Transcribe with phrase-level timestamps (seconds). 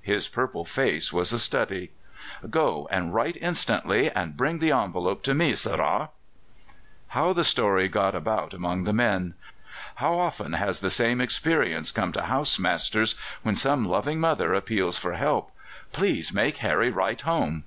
[0.00, 1.90] His purple face was a study.
[2.48, 6.08] "Go and write instantly, and bring the envelope to me, sirrah."
[7.08, 9.34] How that story got about among the men!
[9.96, 14.96] How often has the same experience come to house masters, when some loving mother appeals
[14.96, 15.50] for help:
[15.92, 17.64] "Please make Harry write home."